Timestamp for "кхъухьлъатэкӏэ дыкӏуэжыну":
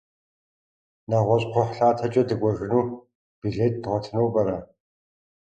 1.51-2.83